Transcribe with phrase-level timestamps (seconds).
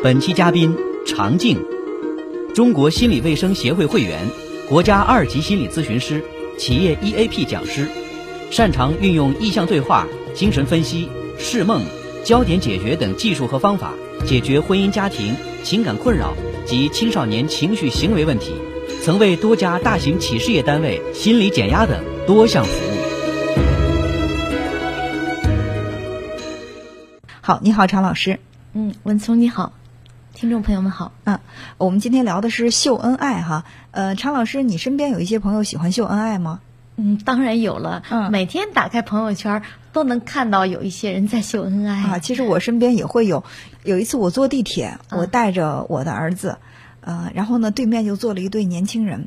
[0.00, 1.60] 本期嘉宾常静，
[2.54, 4.20] 中国心理卫生协会会员，
[4.68, 6.22] 国家二级心理咨询师，
[6.56, 7.88] 企业 EAP 讲师，
[8.48, 11.82] 擅长运用意向对话、精神分析、释梦、
[12.22, 13.92] 焦点解决等技术和方法，
[14.24, 15.34] 解决婚姻家庭、
[15.64, 16.32] 情感困扰
[16.64, 18.52] 及青少年情绪行为问题，
[19.02, 22.98] 曾为多家大型企事业单位心理减压等多项服务。
[27.40, 28.38] 好，你好，常老师。
[28.74, 29.72] 嗯，文聪你好。
[30.40, 31.40] 听众朋友们好，嗯，
[31.78, 36.60] 我们今天聊的是秀恩爱哈，呃，常老师，你身边有一些朋友喜欢秀恩爱吗？
[36.94, 39.60] 嗯，当然有了，嗯，每天打开朋友圈
[39.92, 42.18] 都能看到有一些人在秀恩爱啊。
[42.20, 43.42] 其实我身边也会有，
[43.82, 46.58] 有一次我坐地铁，我带着我的儿子，
[47.00, 49.26] 呃，然后呢，对面就坐了一对年轻人。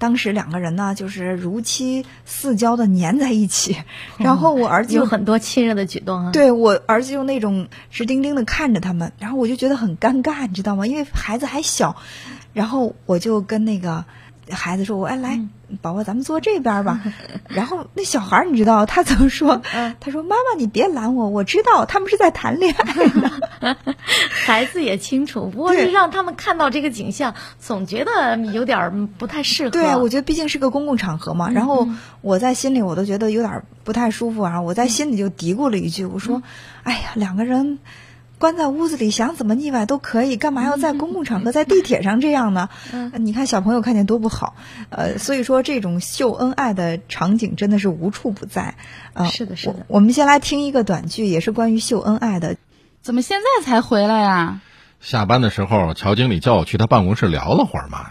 [0.00, 3.76] 当时两个人呢，就是如漆似胶的粘在一起，
[4.18, 6.32] 然后我儿子有很多亲热的举动啊。
[6.32, 10.86] 对我儿子用那种直盯盯的看着他们，然后我就觉得很尴尬，你知道吗？
[10.86, 11.94] 因为孩子还小，
[12.52, 14.04] 然后我就跟那个。
[14.50, 15.40] 孩子说：“我哎来，
[15.80, 17.00] 宝宝，咱们坐这边吧。
[17.48, 19.62] ”然后那小孩你知道他怎么说？
[20.00, 23.76] 他说：“妈妈，你别拦我，我知道他们是在谈恋爱呢。
[24.30, 29.70] ”孩子也清楚，不过是让他们看到这个景象，总觉得有点不太适合。
[29.70, 31.50] 对，我觉得毕竟是个公共场合嘛。
[31.50, 31.88] 然后
[32.20, 34.60] 我在心里我都觉得有点不太舒服啊。
[34.60, 36.42] 我在心里就嘀咕了一句：“我说，
[36.82, 37.78] 哎呀，两个人。”
[38.40, 42.70] 关在屋子里想怎么腻歪都可以，干嘛要在公共场合在地铁上这样呢？
[42.90, 44.56] 嗯，你看小朋友看见多不好，
[44.88, 48.76] 呃，所以说这种秀恩爱的场景真的是无处不在。
[49.12, 49.84] 啊，是的，是的。
[49.88, 52.56] 我们先来听一个短剧，也是关于秀恩爱的。
[53.02, 54.62] 怎么现在才回来呀？
[55.00, 58.10] 下班的时候，乔经理叫我去他办公室聊了会儿嘛。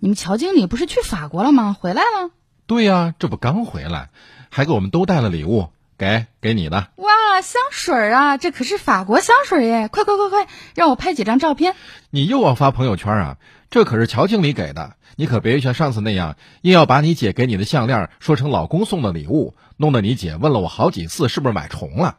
[0.00, 1.74] 你们乔经理不是去法国了吗？
[1.80, 2.30] 回来了？
[2.66, 4.10] 对呀，这不刚回来，
[4.50, 5.70] 还给我们都带了礼物。
[5.98, 9.88] 给给你的哇，香水啊，这可是法国香水耶！
[9.88, 11.74] 快快快快，让我拍几张照片。
[12.10, 13.36] 你又要发朋友圈啊？
[13.70, 22.18] 这可是乔经理给的，你可别像上次那样，硬要把你姐给你的项链说成老公送的礼物，弄得你姐问了我好几次是不是买重了。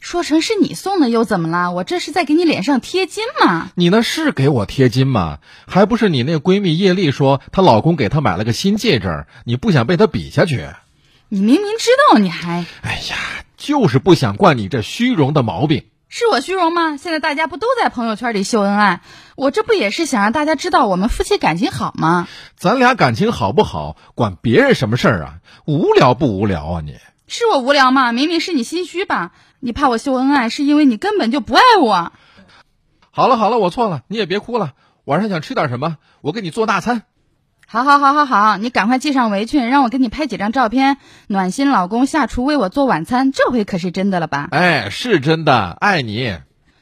[0.00, 1.72] 说成是你送的又怎么了？
[1.72, 3.70] 我这是在给你脸上贴金嘛。
[3.74, 5.38] 你那是给我贴金吗？
[5.66, 10.68] 还不是你那闺蜜叶丽说她老公给她买了个新戒指，你不想被她比下去。
[11.30, 12.64] 你明明知道，你还……
[12.82, 13.16] 哎呀，
[13.58, 15.84] 就是不想惯你这虚荣的毛病。
[16.08, 16.96] 是我虚荣吗？
[16.96, 19.02] 现在大家不都在朋友圈里秀恩爱？
[19.36, 22.26] 我这不也是想让大家知道我们夫妻感情好吗？
[22.56, 25.34] 咱俩感情好不好，管别人什么事儿啊？
[25.66, 26.80] 无聊不无聊啊？
[26.82, 26.96] 你
[27.26, 28.12] 是我无聊吗？
[28.12, 29.32] 明明是你心虚吧？
[29.60, 32.10] 你怕我秀恩爱，是因为你根本就不爱我。
[33.10, 34.72] 好了好了，我错了，你也别哭了。
[35.04, 35.98] 晚上想吃点什么？
[36.22, 37.02] 我给你做大餐。
[37.70, 40.96] 好，好，好，好，好，你赶快系上围裙，让我给你拍几张照片。
[41.26, 44.48] 暖心老公下厨为我做晚餐，这回可是真的了吧？
[44.52, 46.38] 哎，是真的，爱你。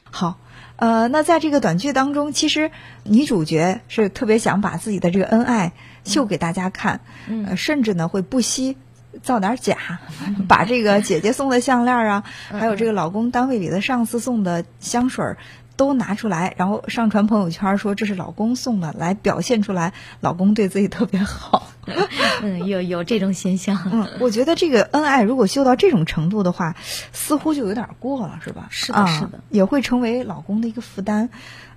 [0.09, 0.39] 好，
[0.77, 2.71] 呃，那在这个短剧当中，其实
[3.03, 5.73] 女主角是特别想把自己的这个恩爱
[6.05, 7.01] 秀给大家看，
[7.47, 8.77] 呃，甚至呢会不惜
[9.21, 9.99] 造点假，
[10.47, 15.35] 把这个姐姐送的项链啊，还有这个老公单位里的上司送的香水。
[15.77, 21.69] 都拿出来，然后上传朋友圈，说这是老公送的，来表现出来老公对自己特别好。
[22.41, 23.79] 嗯，有有这种现象。
[23.89, 26.75] 嗯，我觉得这个恩爱如果秀到这种程度的话，
[27.13, 28.67] 似乎就有点过了，是吧？
[28.69, 31.29] 是的，是的，也会成为老公的一个负担。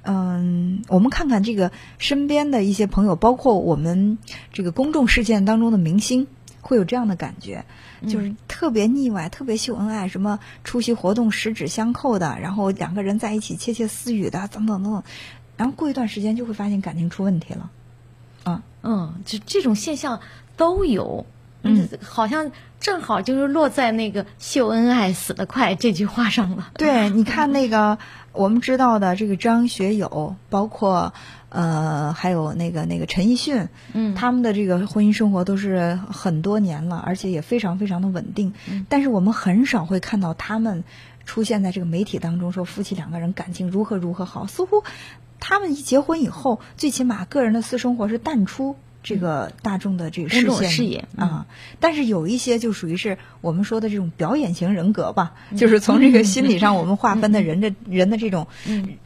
[0.03, 4.19] 嗯，我们看看这个身边的一些朋友，包括我们
[4.53, 6.27] 这个公众事件当中的明星。
[6.61, 7.65] 会有这样的感觉，
[8.07, 15.03] 就是特别腻歪，特别秀恩爱，什么出席活动十指相扣的，然后两个人在一起窃窃私语的，等等等等，
[15.57, 17.71] 然后过一段时间就会发现感情出问题了。
[18.45, 20.21] 啊，嗯，就这种现象
[20.57, 21.27] 都有，
[21.63, 22.51] 嗯，好像
[22.81, 26.71] 正好就是落在那个“秀恩爱死得快”这句话上了。
[26.75, 27.99] 对，你看那个
[28.33, 31.13] 我们知道的这个张学友，包括。
[31.53, 38.55] 呃，还有那个那个陈奕迅，嗯，他们的这个婚姻生活都是很多年了，而且也非常非常的稳定。
[38.89, 40.85] 但是我们很少会看到他们
[41.25, 44.47] 出现在这个媒体当中，说夫妻两个人感情如何如何好。
[44.47, 44.85] 似乎
[45.41, 48.77] 他们一结婚以后，最起码个人的私生活是淡出。
[49.03, 51.47] 这个大众的这个视野啊，
[51.81, 58.47] 但是有一些就属于是我们说的这种表演型人格吧，就是从这个心理上我们划分的人的人的这种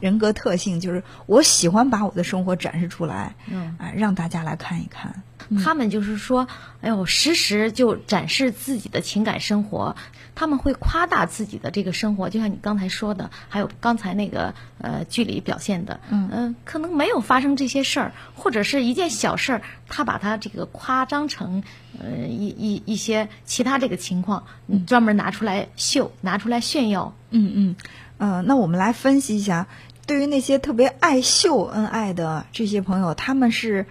[0.01, 3.37] 人格特性，就是我喜欢把我的生活展示出来，
[3.79, 5.23] 啊，让大家来看一看。
[5.63, 6.49] 他们就是说，
[6.81, 9.95] 哎呦，时时就展示自己的情感生活，
[10.35, 16.31] 他们会夸大自己的这个生活，就像你刚才说的，还有刚才那个呃剧里表现的，嗯。
[16.33, 19.63] 嗯，可能没有发生这些事儿，或者是一件小事儿，
[19.95, 21.63] 他把它这个夸张成
[22.01, 24.43] 呃一一一些其他这个情况，
[24.89, 27.15] 专门拿出来秀，拿出来炫耀。
[27.31, 27.77] 嗯嗯，
[28.19, 29.69] 呃，那我们来分析一下。
[30.05, 33.87] 对于那些特别爱秀恩爱的这些朋友，他们是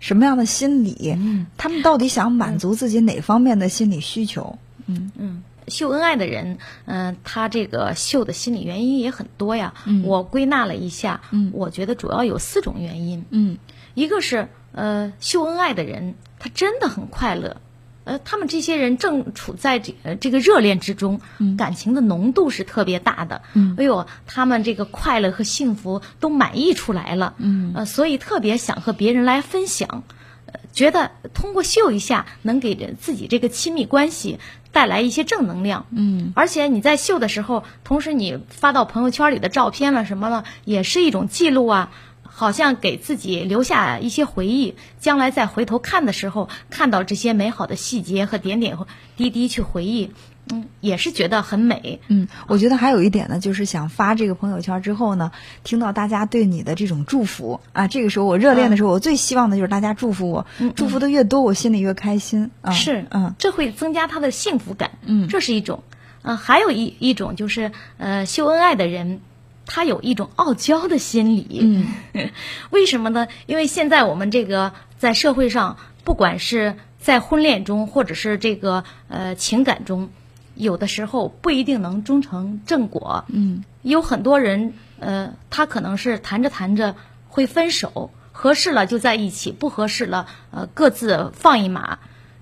[0.00, 1.14] 什么样的心理？
[1.16, 4.58] 嗯，他们到底想满足自己哪方面的心理需求？
[4.86, 9.72] 嗯嗯，秀恩爱的人，嗯、他这个秀的心理原因也很多呀。
[9.86, 13.24] 嗯，我归纳了一下，嗯，我觉得主要有四种原因。
[13.30, 13.56] 嗯，
[13.94, 17.56] 一个是呃，秀恩爱的人他真的很快乐。
[18.04, 21.22] 呃，他们这些人正处在这呃这个热恋之中，
[21.56, 23.40] 感情的浓度是特别大的。
[23.54, 27.32] 嗯，哎呦，他们这个快乐和幸福都满溢出来了。
[27.38, 30.02] 嗯，呃，所以特别想和别人来分享，
[30.44, 34.38] 呃，觉得通过秀一下能给自己这个亲密关系
[34.70, 35.86] 带来一些正能量。
[35.90, 41.90] 嗯，而且你在秀的时候，同时你发到朋友圈里的照片了什么了，也是一种记录啊。
[42.36, 48.76] 好像给自己留下一些回忆，将来再回头看的时候，看到这些美好的细节和点点
[49.16, 50.10] 滴滴去回忆，
[50.52, 52.00] 嗯，也是觉得很美。
[52.08, 55.30] 嗯，我觉得还有一点呢，就是想发这个朋友圈之后呢，
[55.62, 62.50] 听到大家对你的这种祝福啊，这个时候我热恋的时候，我最希望的就是大家祝福我，祝福的越多，我心里越开心。
[62.62, 64.90] 啊、是，嗯，这会增加他的幸福感。
[65.06, 65.84] 嗯，这是一种。
[66.22, 69.20] 嗯、还有一一种就是，呃，秀恩爱的人。
[69.66, 72.30] 他有一种傲娇的心理，嗯，
[72.70, 73.28] 为什么呢？
[73.46, 80.10] 因为现在我们这个在社会上，不管是在婚恋中，或者是这个呃情感中，
[80.54, 86.94] 有的时候不一定能终成正果，嗯，有很多人呃，他可能是谈着谈着
[87.28, 91.98] 会分手，合适了就在一起，不合适了呃各自放一马。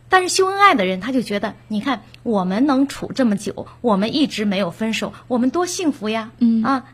[0.09, 6.85] 但是秀恩爱的人，他就觉得，你看我们能处这么久，我们一直没有分手，我们多幸福呀，嗯啊。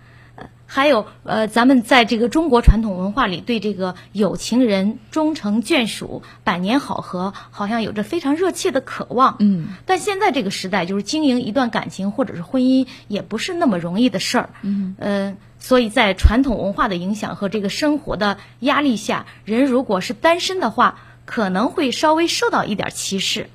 [0.71, 9.37] 还有，呃，咱们在这个中国传统文化里，对这个有情人终成眷属、百年好合，好像有着非常热切的渴望。
[9.39, 14.51] 嗯，但现在这个时代，就是经营一段感情或者是婚姻，也不是那么容易的事儿。
[14.61, 23.49] 嗯，呃，所以在传统文化的影响和这个生活的压力下，人如果是单身的话，可能会稍微受到一点歧视。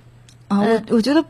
[0.48, 1.26] 啊，我我觉得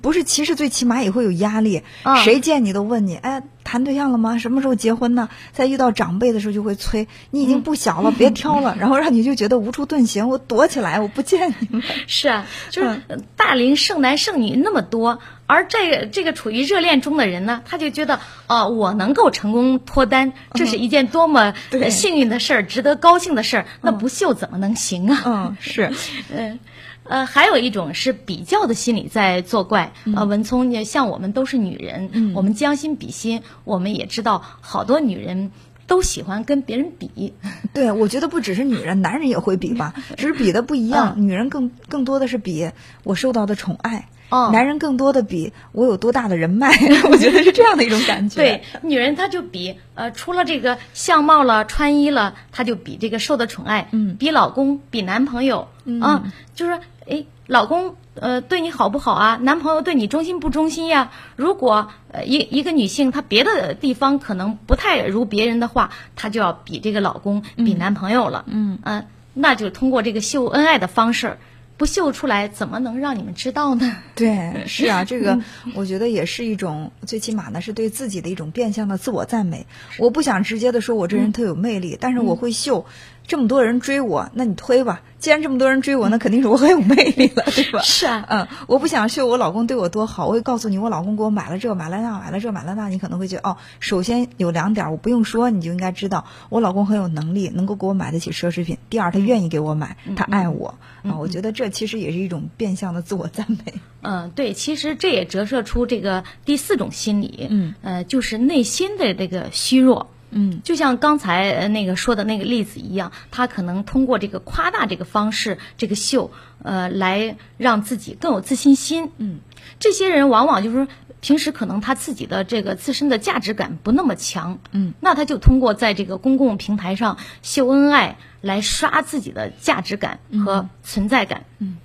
[0.00, 1.82] 不是歧视，最起码也会有压力。
[2.02, 4.38] 啊谁见你都问你，哎，谈对象了吗？
[4.38, 5.28] 什么时候结婚呢？
[5.52, 11.82] 在遇到长辈的时候就会催，你已经不小了，别挑了，然后让你就觉得无处遁形，我躲起来，我不见你们。
[12.06, 21.54] 是啊，就是呃大龄剩男剩女那么多，而这个这个处于热恋中的人呢，他就觉得哦，我能够成功脱单，这是一件多么
[21.90, 25.22] 幸运的事儿，值得高兴的事儿，那不秀怎么能行啊？
[25.26, 25.92] 嗯，是，
[26.32, 26.58] 嗯，
[27.04, 29.92] 呃，还有一种是比较的心理在作怪。
[30.14, 35.50] 呃，文聪，像我们都是女人，我们将心比心，我们也知道好多女人
[35.86, 37.34] 都喜欢跟别人比。
[37.74, 41.14] 对，我觉得不只是女人，男人也会比吧， 只是比的不一样。
[41.18, 42.70] 女人更更多的是比
[43.02, 46.68] 我受到的宠爱，哦男人更多的比我有多大的人脉，
[47.10, 48.40] 我觉得是这样的一种感觉。
[48.40, 55.68] 对，女人她就比呃，除了这个相貌了、穿衣了，她就比这个受的宠爱，嗯比老公、比男朋友，
[56.00, 56.24] 啊，
[56.54, 59.38] 就是说，哎，老公呃对你好不好啊？
[59.42, 61.10] 男朋友对你忠心不忠心呀？
[61.36, 69.04] 如果呃一一个女性她别的地方可能不太如别人的话，她就要比这个老公、比男朋友了，嗯呃
[69.34, 71.38] 那就通过这个秀恩爱的方式。
[71.76, 73.96] 不秀出来，怎么能让你们知道呢？
[74.14, 75.40] 对， 是啊，这个
[75.74, 79.66] 我觉得也是一种，最起码呢是对自己的一种变相的自我赞美。
[79.98, 82.86] 我不想直接的说我这人特有魅力，但是我会秀。
[83.26, 85.02] 这么多人追我，那你推吧。
[85.18, 87.80] 既然这么多人追我，那肯定是我很有魅力了， 对吧？
[87.80, 92.88] 是啊嗯，我不想秀我老公对我多好，我会告诉你，我老公给我买了这，买了那，买了这，买了那。
[92.88, 98.76] 你可能会觉得，哦，首先有两点，我不用说，你就应该知道，我老公很有能力，能够给我买得起奢侈品。
[98.90, 101.16] 第二，他愿意给我买，他爱我啊。
[101.18, 103.72] 我觉得这其实也是一种变相的自我赞美。
[104.02, 110.10] 嗯，对，其实这也折射出这个第四种心理，嗯，呃，就是内心的这个虚弱。
[110.34, 119.12] 嗯，就像刚才呃那个说的那个例子一样，他可能通过这个夸大这个方式，这个秀，呃，来让自己更有自信心。
[119.18, 119.38] 嗯，
[119.78, 120.88] 这些人往往就是
[121.20, 124.58] 平时可能他自己的这个自身的价值感不那么强。
[124.72, 131.44] 嗯，那他就通过在这个公共平台上秀恩爱来刷自己的价值感和存在感。
[131.60, 131.78] 嗯。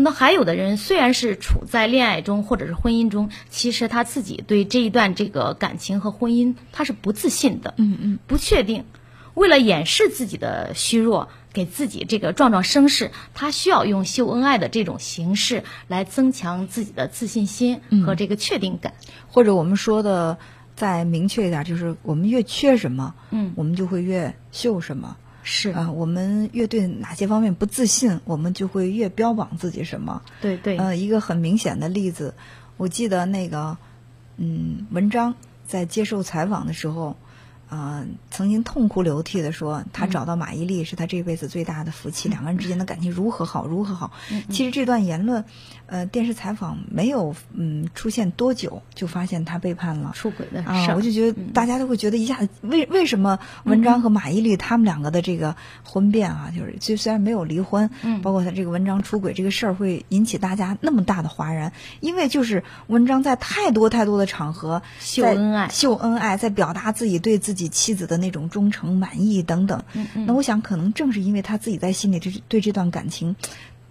[0.00, 8.84] 那还有的人虽然是处在恋爱中或者是婚姻中，其实他自己对这一段这个感情和婚姻他是不自信的，嗯嗯，不确定。
[9.34, 18.94] 为了掩饰自己的虚弱，给自己这个壮壮声势，他需要用秀恩爱的这种形式来增强自己的自信心和这个确定感。
[19.28, 20.38] 或者我们说的
[20.76, 25.16] 再明确一点，就是我们越缺什么，嗯我们就会越秀什么。
[25.46, 30.22] 是啊、我们越对哪些方面不自信，我们就会越标榜自己什么。
[30.40, 32.34] 对对，呃，一个很明显的例子，
[32.78, 33.76] 我记得那个，
[34.38, 35.34] 嗯，文章
[35.66, 37.14] 在接受采访的时候，
[37.74, 44.12] 呃，曾经痛哭流涕的说，他找到马伊琍是他这辈子最大的福气，两个人之间的感情如何好，如何好。
[44.48, 45.44] 其实这段言论，
[45.86, 69.84] 呃，电视采访没有嗯出现多久，就发现他背叛了出轨的事啊，我就觉得大家都会觉得一下子为为什么文章和马伊琍他们两个的这个婚变啊，就是虽虽然没有离婚，嗯，包括他这个文章出轨这个事儿会引起大家那么大的哗然，因为就是文章在太多太多的场合秀恩爱，秀恩爱，在表达自己对自己妻子的那种忠诚、满意等等。
[69.92, 73.36] 嗯嗯，那我想可能正是因为他自己在心里这对这段感情，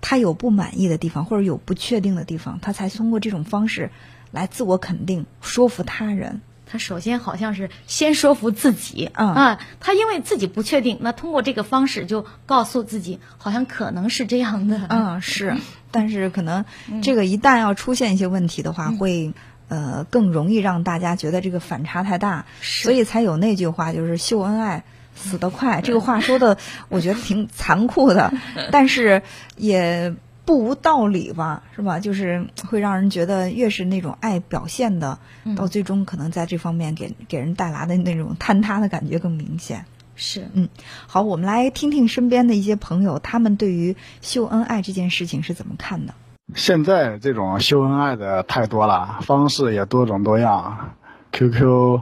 [0.02, 3.92] 他有不满意的地方或者有不确定的地方，他才通过这种方式
[4.32, 6.42] 来自我肯定、说服他人。
[6.66, 14.88] 他首先好像是先说服自己，嗯啊，他因为自己不确定，那通过这个方式就告诉自己，好像可能是这样的。
[14.90, 15.56] 嗯，是，
[15.92, 16.66] 但是可能
[17.04, 19.34] 这个一旦要出现一些问题的话，会
[19.68, 24.84] 呃更容易让大家觉得这个反差太大，所以才有那句话，就是秀恩爱
[25.16, 25.82] 死得快。
[25.82, 26.58] 这个话说的，
[26.90, 28.34] 我觉得挺残酷的，
[28.72, 29.22] 但是
[29.58, 30.16] 也。
[30.46, 32.00] 不无道理吧，是吧？
[32.02, 35.18] 就是会让人觉得，越是那种爱表现的，
[35.56, 39.86] 到最终可能在这方面给给人带来的那种坍塌的感觉更明显。
[40.18, 40.68] 是，嗯，
[41.08, 46.14] 好，我们来听听身边的一些朋友，他们对于秀恩爱这件事情是怎么看的。
[46.56, 50.92] 现在这种秀恩爱的太多了，方式也多种多样
[51.32, 52.02] ，QQ，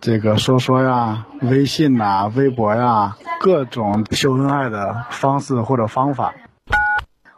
[0.00, 6.34] 这个说说呀，微信呐，微博呀，各种秀恩爱的方式或者方法。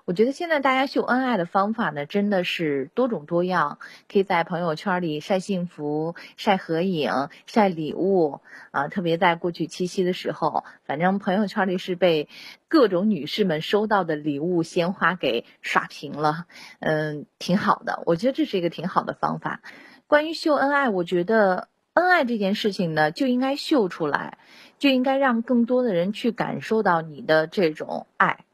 [0.09, 3.79] 我觉得现在大家秀恩爱的方法呢，真的是多种多样，
[4.11, 8.89] 可以在朋友圈里晒幸福、晒合影、晒礼物啊。
[8.89, 12.31] 特别在过去七夕的时候，反正朋友圈里是被
[12.69, 16.47] 各种女士们收到的礼物、鲜花给刷屏了。
[16.81, 19.61] 嗯，挺好的，我觉得这是一个挺好的方法。
[20.07, 24.39] 关于秀恩爱，我觉得恩爱这件事情呢，就应该秀出来，
[24.79, 28.47] 就应该让更多的人去感受到你的这种爱。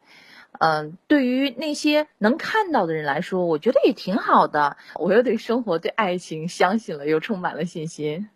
[0.59, 4.77] 嗯，对于那些能看到的人来说，我觉得也挺好的。
[4.95, 8.29] 我又对生活、对爱情相信了，又充满了信心。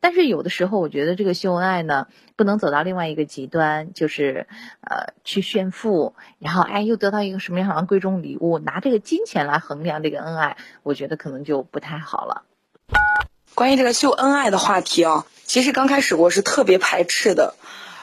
[0.00, 4.46] 但是有的时候，我觉得这个秀恩爱呢，不能走到另外一个极端，就是
[4.80, 12.44] 呃去炫富，然后哎又得到一个什么样的贵重礼物，拿这个金钱来衡量这个恩爱，我觉得可能就不太好了。
[13.54, 17.54] 关于这个秀恩爱的话题啊，其实刚开始我是特别排斥的。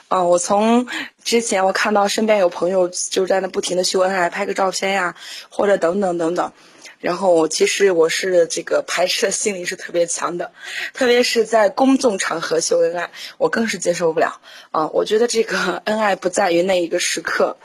[0.08, 0.88] 啊，我从
[1.24, 5.16] 之前我看到身边有朋友就在那不停的秀恩爱，拍个照片呀，
[5.50, 6.54] 或者等等等等，
[7.00, 10.52] 然后其实我是这个排斥的心理是特别强的，
[10.94, 13.10] 特别是在公众场合秀恩爱，
[13.40, 14.40] 我更是接受不了。
[14.70, 17.58] 啊，我觉得这个 恩爱不在于那一个时刻，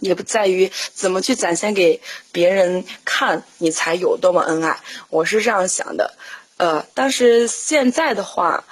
[0.00, 2.00] 也不在于怎么去展现给
[2.32, 4.80] 别人看你才有多么恩爱，
[5.10, 6.14] 我是这样想的。
[6.56, 8.64] 呃，但是现在的话。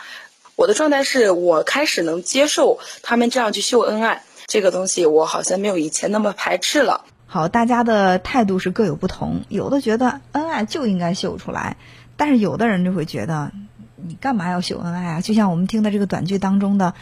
[0.57, 7.05] 我的状态是我开始能接受他们这样去秀恩爱这个东西，我好像没有以前那么排斥了。
[7.27, 11.77] 好，大家的态度是各有不同，有的觉得恩爱就应该秀出来，
[12.17, 13.53] 但是有的人就会觉得
[13.97, 15.21] 你干嘛要秀恩爱啊？
[15.21, 16.95] 就像我们听的这个短剧当中的。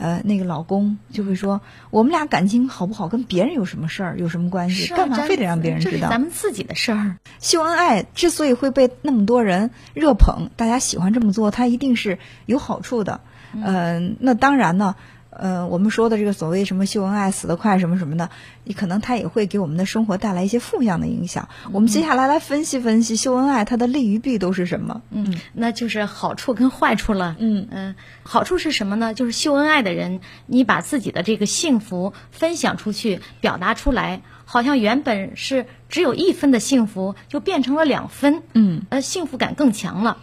[0.00, 4.92] 呃，那个老公就会说，我们俩感情好不好跟别人有什么事儿，有什么关系？
[4.94, 6.08] 干嘛非得让别人知道？
[6.08, 7.16] 咱们自己的事儿。
[7.38, 13.20] 秀恩爱之所以会被那么多人热捧，大家喜欢这么做，它一定是有好处的。
[13.52, 14.96] 嗯，那当然呢。
[15.40, 18.28] 呃，我们说的这个所谓什么秀恩爱死得快什么什么的，
[18.64, 21.48] 你可能它也会给我们的生活带来一些负向的影响。
[21.72, 25.00] 我们接下来来分析分析秀恩爱它的利与弊都是什么？
[25.10, 27.36] 嗯，那就是好处跟坏处了。
[27.38, 29.14] 嗯嗯，好处是什么呢？
[29.14, 38.42] 就是秀恩爱的人，你把自己的这个幸福分享出去，表达出来，好像原本是只有一分的幸福，就变成了两分。
[38.52, 40.18] 嗯，呃，幸福感更强了。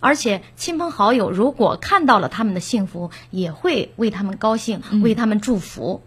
[0.00, 6.02] 而且亲朋好友如果看到了他们的幸福，也会为他们高兴，为他们祝福。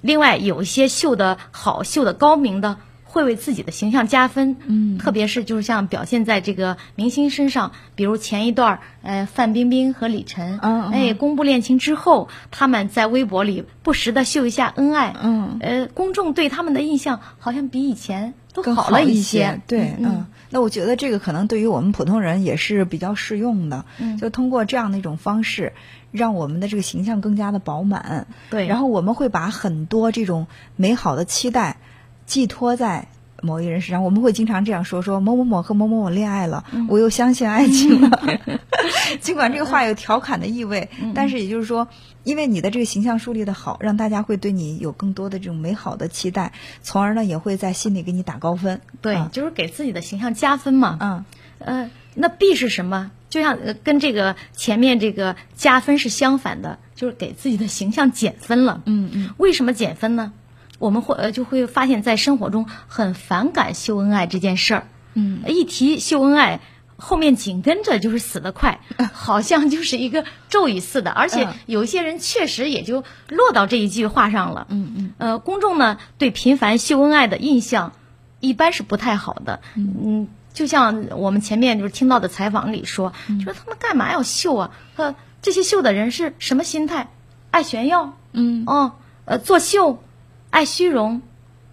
[0.00, 4.56] 另外，有一些秀的好、秀的高明的，会为自己的形象加分。
[4.64, 15.16] 嗯，特别是就是像表现在这个明星身上，比如前一段，呃，范冰冰和李晨，嗯哎，公布恋情之后，他们在微博里不时的秀一下恩爱。
[15.20, 19.60] 嗯，呃，公众对他们的印象好像比以前都好了一些。
[19.66, 20.26] 对，嗯。
[20.50, 25.74] 那我觉得这个可能对于我们普通人也是比较适用的，嗯就通过这样的一种方式，
[26.10, 28.26] 让我们的这个形象更加的饱满。
[28.48, 30.46] 对，然后我们会把很多这种
[30.76, 31.76] 美好的期待
[32.24, 33.08] 寄托在
[33.42, 34.02] 某一人身上。
[34.04, 38.20] 我们会经常这样说：说某某某和某某某恋爱了，我又相信爱情了。
[39.20, 41.88] 尽管这个话有调侃的意味，但是也就是说。
[42.24, 46.52] 因为你的这个形象树立的好，让大家会对你有更多的这种美好的期待，
[46.82, 48.82] 从而呢也会在心里给你打高分。
[49.00, 50.98] 对，就是给自己的形象加分嘛。
[51.00, 51.24] 嗯，
[51.58, 53.10] 呃，那弊是什么？
[53.30, 58.82] 就像呃跟这个前面这个加分是相反的，就是给自己的形象减分了。
[58.84, 60.34] 嗯嗯，为什么减分呢？
[60.78, 64.88] 我们会呃就会发现，在生活中很反感秀恩爱这件事儿。
[65.14, 66.60] 嗯，一提秀恩爱，
[66.96, 68.80] 后面紧跟着就是死得快，
[69.12, 71.10] 好像就是一个咒语似的。
[71.10, 74.66] 而且嗯有一些人确实也就落到这一句话上了。
[74.70, 77.92] 嗯嗯，呃，公众呢对频繁秀恩爱的印象
[78.40, 79.60] 一般是不太好的。
[79.74, 84.70] 嗯，就像我们前面就是听到的采访里说，嗯说他们干嘛要秀啊？
[84.96, 87.08] 呃，这些秀的人是什么心态？
[87.50, 88.16] 爱炫耀？
[88.32, 88.92] 嗯哦，
[89.24, 90.02] 呃，作秀，
[90.50, 91.22] 爱虚荣，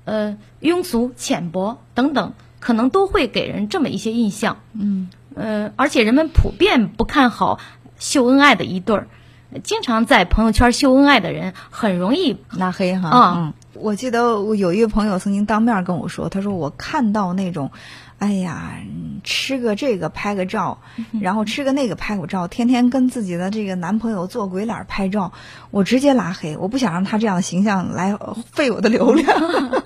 [0.03, 4.58] 呃，庸俗、浅薄等等，可能都会给人这么一些印象。
[4.74, 7.60] 嗯，呃，而且人们普遍不看好
[7.98, 9.08] 秀恩爱的一对儿，
[9.63, 13.10] 经常在朋友圈秀恩爱的人很容易拉黑哈。
[13.10, 17.72] 啊嗯，我记得我有一个朋友曾经当面跟我说，他说我看到那种，
[18.19, 20.79] 哎呀，嗯吃个这个拍个照，
[21.19, 25.34] 然后吃个那个拍个照，天天跟自己的这个男朋友做鬼脸拍照，
[25.72, 29.27] 我直接拉黑，我不想让他这样的形象来呃费我的流量。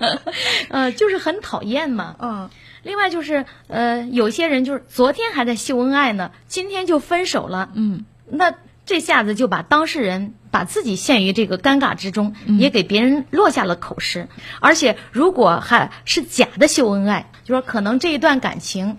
[0.68, 2.16] 呃，就是很讨厌嘛。
[2.20, 2.50] 嗯
[2.82, 7.68] 另外就是呃，有些人就是昨天还在秀恩爱呢，今天就分手了。
[7.74, 8.54] 嗯那
[8.90, 14.26] 这下子就把当事人把自己陷于这个尴尬之中，也给别人落下了口实。
[14.58, 18.96] 而且如果还是假的秀恩爱，就说可能这一段感情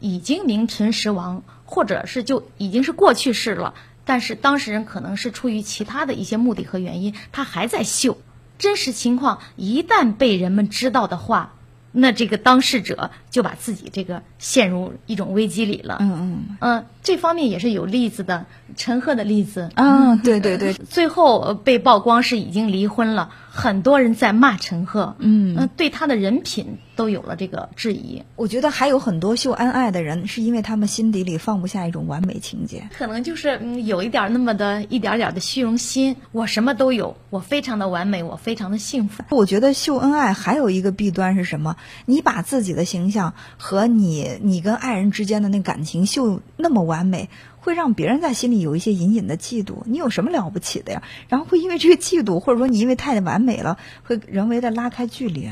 [0.00, 3.74] 已经名存实亡，或者是就已经是过去式了。
[4.06, 8.16] 但是当事人可能是出于其他的一些目的和原因，他还在秀。
[8.56, 11.52] 真实情况一旦被人们知道的话，
[11.92, 15.98] 那这个当事者就把自己这个陷入一种危机里了。
[16.00, 19.68] 嗯嗯嗯，这方面也是有例子的，陈赫的例子。
[19.74, 28.22] 啊，对对对， 最后呃被曝光是已经离婚了，很多人在骂陈赫，嗯呃对他的人品都有了这个质疑。
[28.36, 32.88] 我觉得还有很多秀恩爱的人，是因为他们心底里放不下一种完美情节。
[32.96, 39.22] 可能就是嗯有一点那么的一点点的虚荣心，我什么都有，我非常的完美，我非常的幸福。
[39.28, 41.76] 我觉得秀恩爱还有一个弊端是什么？
[42.06, 43.25] 你把自己的形象
[43.56, 49.82] 和你你跟爱人之间的那感情秀那么完美，会让别人在心里有一些隐隐的嫉妒。
[49.86, 51.02] 你有什么了不起的呀？
[51.28, 55.48] 然后会因为这个嫉妒，或者说你因为太完美了，会人为的拉开距离。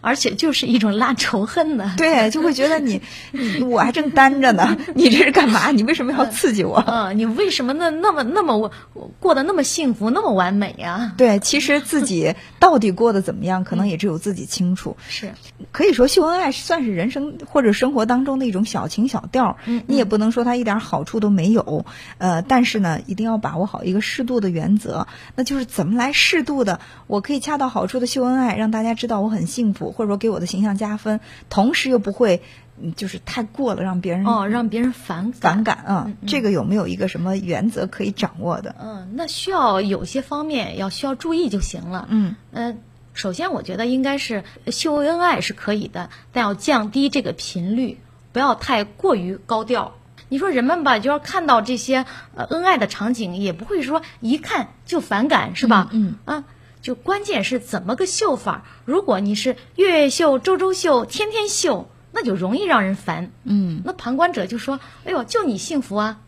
[0.00, 1.90] 而且就是一种拉仇恨的。
[1.96, 3.00] 对，就会觉得你
[3.32, 5.70] 你我还正单着呢，你这是干嘛？
[5.70, 6.82] 你为什么要刺激我？
[6.86, 11.12] 嗯，你为什么那那么那么我我过得那么幸福，那么完美呀？
[11.16, 14.96] 对，其实自己到底过得怎么样，可能也只有自己清楚。
[15.08, 15.32] 是，
[15.72, 21.84] 可以说秀恩爱算是人生或者生活当中的一种小情小调，嗯你也不能说它一点好处都没有，
[22.18, 32.42] 呃，但是呢，一定要把握好一个适度的原则，那就是怎么来适度的，我可以恰到好处的秀恩爱，让大家知道我很幸福，或者说给我的形象加分，同时又不会，
[32.80, 35.40] 嗯就是太过了，让别人哦，让别人反感。
[35.40, 38.74] 反感啊、这个有没有一个什么原则可以掌握的？
[38.82, 42.06] 嗯，那需要有些方面要需要注意就行了。
[42.10, 42.78] 嗯嗯，
[43.14, 47.98] 首先我觉得应该是秀恩爱是可以的，但要降低这个频率，
[48.32, 49.94] 不要太过于高调。
[50.28, 55.88] 你说人们吧，就要看到这些呃恩爱的场景，也不会说一看就反感，是吧？
[55.92, 56.44] 嗯啊，
[56.86, 58.64] 就关键是怎么个秀法。
[58.84, 63.32] 如果你是月月秀、周周秀、天天秀，那就容易让人烦。
[63.42, 66.20] 嗯那旁观者就说：“哎呦，就你幸福啊！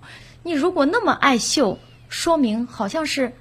[0.43, 3.35] 你如果那么爱秀，说明好像是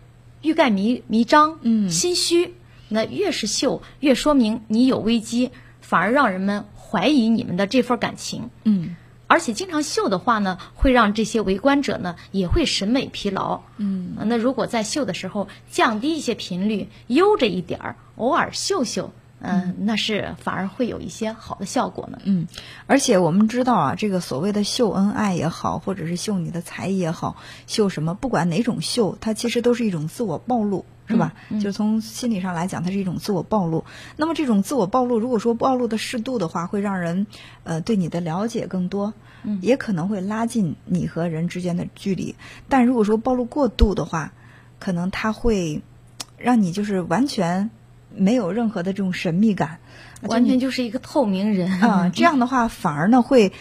[0.44, 2.54] 欲盖弥弥彰，嗯心虚。
[2.88, 5.50] 那越是秀，越说明你有危机，
[5.82, 8.52] 反而让人们怀疑你们的这份感情。
[8.64, 8.96] 嗯
[9.28, 13.62] 而且经常秀的话呢，会让这些围观者呢也会审美疲劳。
[13.78, 22.20] 嗯呃，那如果在秀的时候降低一些频率，悠着一点儿，偶尔秀秀，嗯、那是反而会有一些好的效果呢。
[22.24, 22.48] 嗯，
[22.88, 27.36] 而且我们知道啊，这个所谓的秀恩爱也好，或者是秀你的才艺也好，
[27.68, 30.86] 秀什么，不管哪种秀，它其实都是一种自我暴露。
[31.08, 31.34] 是吧？
[31.62, 33.86] 就从心理上来讲，它是一种自我暴露。
[34.18, 37.28] 那么这种自我暴露，如果说暴露的适度的话，会让人
[37.64, 42.36] 呃对你的了解更多，嗯也可能会拉近你和人之间的距离。
[42.68, 44.34] 但如果说暴露过度的话，
[44.80, 45.82] 可能它会
[46.38, 47.70] 让你就是完全
[48.14, 49.80] 没有任何的这种神秘感，
[50.22, 53.54] 完全就是一个透明人啊、这样的话反而呢会，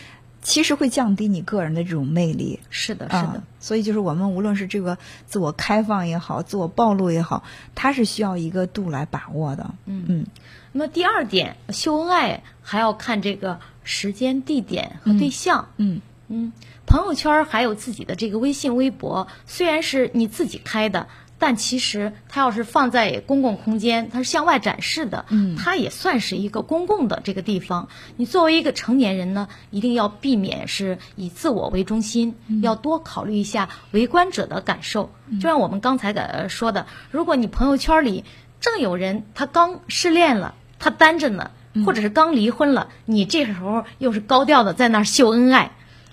[0.46, 2.60] 其实会降低你个人的这种魅力。
[2.70, 7.42] 是的，是啊的，所以就是我们无论是这个自我开放也好，自我暴露也好，
[7.74, 9.74] 它是需要一个度来把握的。
[9.86, 10.26] 嗯嗯
[10.70, 15.68] 那么第二点，秀恩爱还要看这个时间、地点和对象。
[15.78, 16.52] 嗯嗯，
[16.86, 27.88] 朋友圈儿还有自己的这个微信、微博，虽然是你自己开的，但其实它要是放在公共空间，它是向外展示的，嗯，它也算是一个公共的这个地方。
[28.16, 35.10] 你作为一个成年人呢，一定要避免是以自我为中心，要多考虑一下围观者的感受。
[35.40, 38.24] 就像我们刚才的说的，如果你朋友圈里
[38.60, 41.50] 正有人他刚失恋了，他单着呢，
[41.84, 45.72] 或者是刚离婚了，你这时候又是高调的在那儿秀恩爱。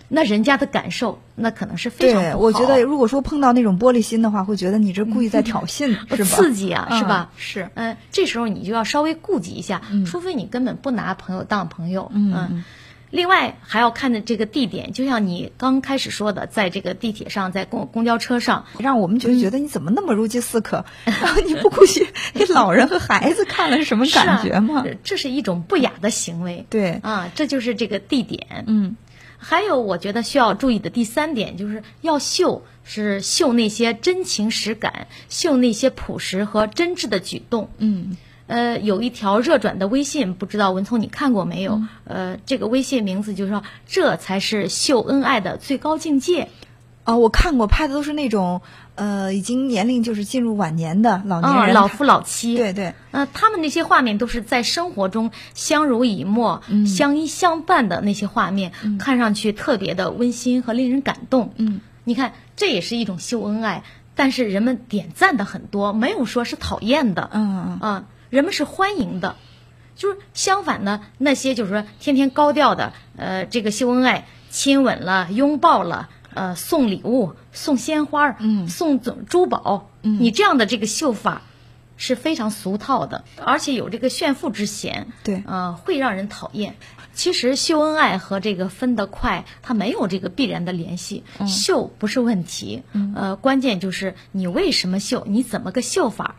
[0.09, 2.35] 那人家的感受，那可能是非常对。
[2.35, 6.25] 我觉得，如果说碰到那种玻璃心的话，会觉得你这故意在挑衅，是吧？
[6.25, 7.31] 刺激啊，是吧？
[7.37, 7.69] 是。
[7.73, 12.11] 嗯，这时候你就要稍微顾及一下，除非你根本不拿朋友当朋友。
[12.13, 12.63] 嗯。
[13.09, 24.83] 另外还要看的这个地点，就像你刚开始说的，在这个地铁上，在公公交车上，让我们就觉得你怎么那么如饥似渴，然后你不顾及 给老人和孩子看了是什么感觉吗？
[25.03, 26.65] 这是一种不雅的行为。
[26.71, 26.99] 对。
[27.03, 28.63] 啊，这就是这个地点。
[28.65, 28.95] 嗯。
[29.43, 37.69] 还有，我觉得需要注意的第三点，就是要秀，是秀那些真情实感，秀那些朴实和真挚的举动。
[37.77, 41.81] 嗯，呃，有一条热转的微信，不知道文聪你看过没有？
[42.05, 46.49] 呃，这个微信名字就是说，这才是秀恩爱的最高境界。
[47.05, 48.61] 哦，我看过，拍的都是那种。
[48.95, 52.93] 呃，已经年龄就是进入晚年的老年人，老夫老妻，对对。
[53.11, 61.53] 呃，他们那些画面都是在生活中相濡以沫、相依相伴的那些画面，看上去特别的温馨和令人感动。
[61.57, 67.29] 嗯，你看，这也是一种秀恩爱，但是人们点赞的很多，没有说是讨厌的。
[67.33, 69.35] 嗯嗯啊，人们是欢迎的。
[69.95, 76.09] 就是相反呢，那些就是说天天高调的，呃，这个秀恩爱、亲吻了、拥抱了。
[76.35, 81.41] 呃，送礼物，送鲜花，嗯，送珠宝，嗯，你这样的这个绣法
[81.97, 86.75] 是非常俗套的，而且有这个炫富之嫌，对，呃，会让人讨厌。
[87.13, 91.23] 其实秀恩爱和这个分得快，它没有这个必然的联系。
[91.47, 92.81] 秀不是问题，
[93.15, 96.35] 呃，关键就是你为什么秀，你怎么个秀法？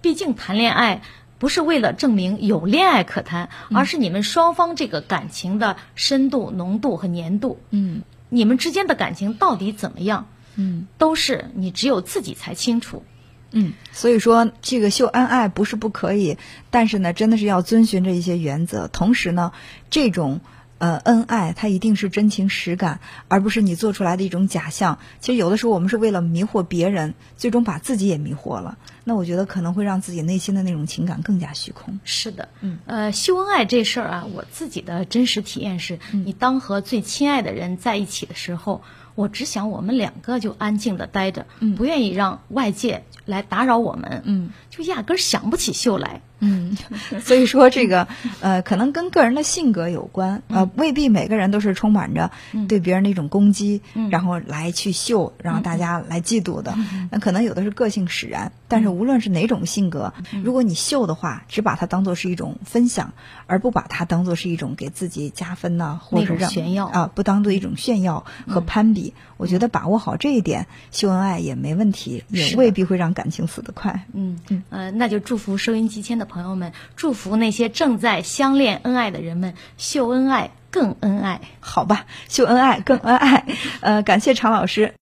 [0.00, 1.02] 毕竟谈恋爱
[1.38, 7.58] 不是为了证明有恋爱可谈，而是你们双方这个感情的深度、浓度和粘度。
[7.70, 8.02] 嗯。
[8.32, 10.26] 你们之间的感情到底怎么样？
[10.56, 13.04] 嗯，都是你只有自己才清楚。
[13.50, 16.38] 嗯，所以说这个秀恩爱不是不可以，
[16.70, 18.88] 但是呢，真的是要遵循着一些原则。
[18.88, 19.52] 同时呢，
[19.90, 20.40] 这种。
[20.82, 24.98] 呃，恩爱它一定是真情实感，而不是你做出来的一种假象。
[25.20, 28.76] 其实有的时候我们是为了迷惑别人，最终把自己也迷惑了。
[29.04, 32.00] 那我觉得可能会让自己内心的那种情感更加虚空。
[32.02, 38.82] 是的，嗯，呃，秀恩爱这事儿啊，我自己的真实体验是，你当和最亲爱的人在一起的时候，
[39.14, 46.22] 我只想我们两个就安静的待着，不愿意让外界来打扰我们，嗯，就压根儿想不起秀来。
[46.44, 46.76] 嗯，
[47.22, 48.08] 所以说这个
[48.40, 52.32] 呃，可能跟个人的性格有关，呃，未必每个人都是充满着
[52.68, 56.74] 对别人的一种攻击，然后来去秀，然后大家来嫉妒的。
[57.12, 63.14] 那可能有的是个性使然，但是无论是哪种性格，如果你秀的话，只把它当做是一种分享，
[63.46, 66.86] 而不把它当做是一种给自己加分呐，或者让炫耀。
[66.86, 69.14] 啊，不当做一种炫耀和攀比。
[69.36, 74.06] 我觉得把握好这一点，秀恩爱也没问题，也未必会让感情死得快。
[74.12, 76.31] 嗯嗯，呃，那就祝福收音机前的。
[76.32, 83.44] 朋友们，祝福那些正在相恋恩爱的人们，秀恩爱更恩爱，好吧，秀恩爱更恩爱。
[83.82, 84.90] 呃，感谢常老师。